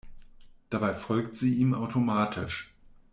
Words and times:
Dabei 0.71 0.95
folgt 0.95 1.37
sie 1.37 1.53
ihm 1.57 1.75
automatisch. 1.75 2.73